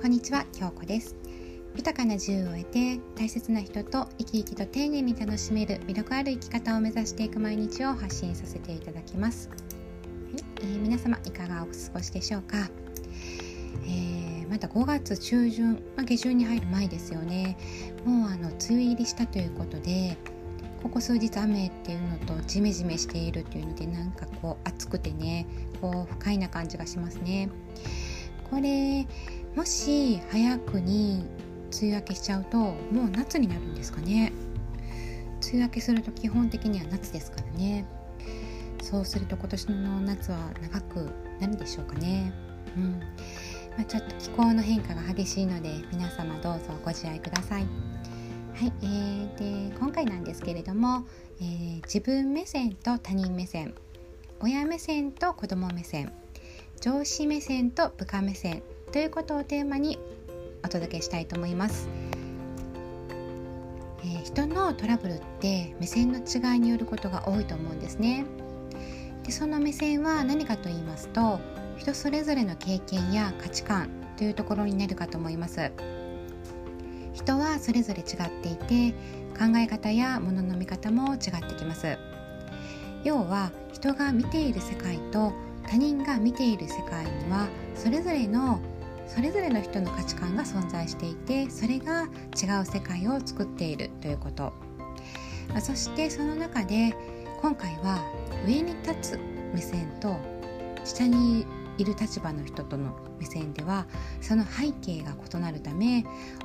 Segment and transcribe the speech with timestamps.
[0.00, 1.14] こんにちは、京子です。
[1.76, 9.58] 豊かな自由を得て大切な人と生き生きと丁寧に楽しめる魅力ある生き方を目指していく毎日を発信させていただきます、はい
[10.62, 12.70] えー、皆様いかがお過ごしでしょうか、
[13.84, 17.58] えー、まだ5月中旬、まあ、下旬に入る前ですよね。
[18.06, 20.16] もうあの梅雨入りしたということで
[20.82, 25.46] ここ数日雨っていうのとジメジメしているっていうのでなんかこう暑くてね
[25.82, 27.50] こう不快な感じがしますね。
[28.50, 29.06] これ
[29.56, 31.24] もし早くに
[31.80, 32.74] 梅雨明けしちゃうとも
[33.06, 34.32] う夏になるんですかね。
[35.42, 37.84] 梅雨明けすると基本的には夏ですからね。
[38.82, 42.32] そうすると今年の夏は長くなるでしょうかね。
[42.76, 43.00] うん。
[43.76, 47.66] まあ、ちょっと気候の変化が激しいので皆様どうぞご自愛ください。
[48.54, 51.06] はい、えー、で今回なんですけれども、
[51.40, 53.74] えー、自分目線と他人目線。
[54.40, 56.12] 親目線と子供目線。
[56.80, 58.62] 上司目線と部下目線。
[58.92, 60.00] ということをテーマに
[60.64, 61.88] お届けしたいと思います、
[64.00, 68.24] えー、人のトラブルって目線の違いによることが多いと思うんですね。
[69.24, 71.38] でその目線は何かと言いますと
[71.78, 75.70] 人それぞれの経験や価値観というところになるかと思います。
[77.14, 78.06] 人はそれぞれ違っ
[78.42, 78.92] ていて
[79.38, 81.96] 考え方や物の見方も違ってきます。
[83.04, 85.32] 要は人が見ている世界と
[85.68, 87.46] 他人が見ている世界には
[87.76, 88.60] それぞれの
[89.14, 92.04] それぞれの人の価値観が存在していてそれが
[92.40, 94.52] 違う世界を作っているということ。
[95.58, 96.94] そしてその中で
[97.40, 97.98] 今回は
[98.46, 99.18] 上に立つ
[99.52, 100.16] 目線と
[100.84, 101.44] 下に
[101.76, 103.86] いる立場の人との目線では
[104.20, 106.04] その背景が異なるため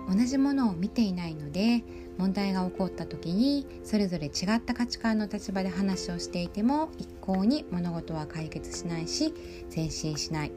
[0.10, 1.84] 同じものを見ていないので
[2.18, 9.34] 問題が起こった時にそれぞれ違った価値観の立場で話をしていても一向に物事は解決しないし
[9.76, 10.52] 前進しない。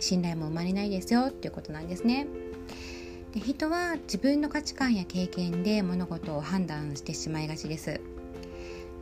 [0.00, 2.26] 信頼も生まれないですよっていうことなんですね。
[3.32, 8.00] で人は自分の価値観や経験で物事を判断してしまいがちです。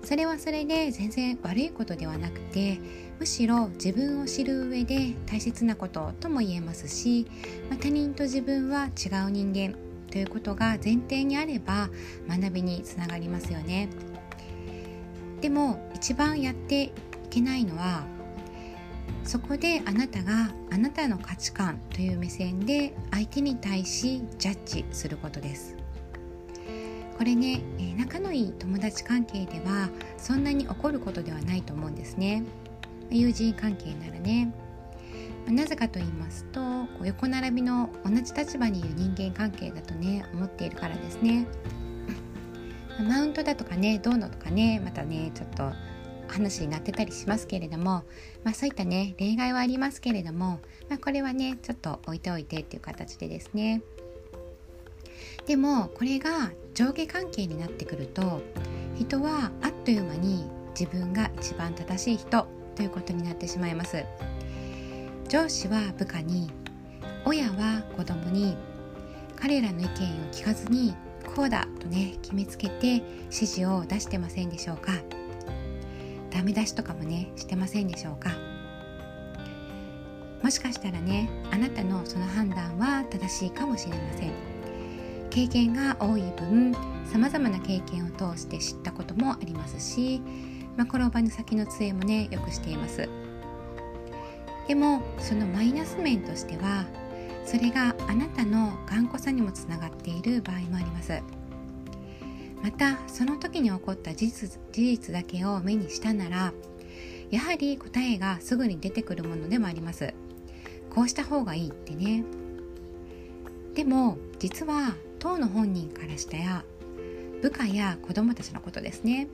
[0.06, 2.78] それはそれで全然悪いことではなくて
[3.18, 7.26] むしろ自分を知る上で大切なこととも言えますし、
[7.68, 9.76] まあ、他人と自分は違う人間
[10.12, 11.88] ということが前提にあれば
[12.28, 13.88] 学びにつながりますよね
[15.40, 16.92] でも一番やってい
[17.28, 18.04] けないのは
[19.24, 25.76] そこであなたがあなたの価値観という目線で相手に対しジャッジすることです。
[27.18, 27.62] これね、
[27.96, 32.44] 仲のいい友達関係ではそんなに起こることではないと思うんですね。
[33.10, 34.52] 友人関係ならね。
[35.48, 36.60] なぜかと言いますと
[37.04, 41.46] 横並びの同じ立場にいる人間関係だとね思っているからですね。
[43.08, 45.72] マウントだとかねどうのとかねまたねちょっと
[46.28, 48.04] 話になってたりしますけれども、
[48.44, 53.82] まあ、そういったね例外はありますけれども、まあ、これはねちょっと置いておいてっていう形でですね。
[55.46, 58.42] でもこれが上下関係になってくると
[58.96, 60.44] 人はあっという間に
[60.78, 64.04] 自分が一番正しい人ということになってしまいます。
[65.28, 66.50] 上司は部下に
[67.24, 68.56] 親は子供に
[69.34, 69.92] 彼らの意見を
[70.32, 70.94] 聞かずに
[71.34, 72.94] こうだとね決めつけて
[73.24, 74.92] 指示を出してませんでしょうか。
[76.36, 78.28] ダメ出しとかもねしてませんでしょうか？
[80.42, 84.32] もしかしたらねあなたのその判断は正しいかもしれません。
[85.30, 86.76] 経験が多い分
[87.10, 90.20] さまざまな経験を通して知ったこともありますし、
[90.76, 93.08] まあ、転ばぬ先の杖もねよくしています。
[94.68, 96.84] でもそのマイナス面としては
[97.46, 101.22] それがあなたの頑固さにもつながっている場合もあります。
[102.62, 106.52] またその時に起こった事実事実だけを目にしたなら
[107.30, 110.14] やはり答えがすぐに出てくるものでもあります。
[110.90, 112.24] こうした方がいいってね。
[113.74, 116.64] でも実は当の本人からしたや
[117.42, 119.28] 部下や子供たちのことですね。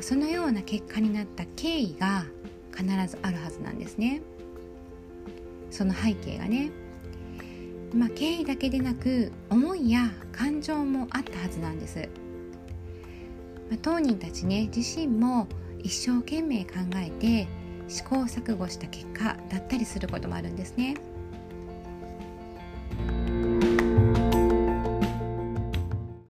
[0.00, 2.24] そのような結果になった経緯が
[2.76, 4.22] 必ずあるはずなんですね。
[5.70, 6.70] その背景がね。
[7.92, 12.08] まあ経緯だけでなく思いや感情もあったはずなんです。
[13.70, 15.46] まあ、当人たちね自身も
[15.78, 17.48] 一生懸命考えて
[17.88, 20.96] 試行錯誤した結果だったりすることもあるんですね。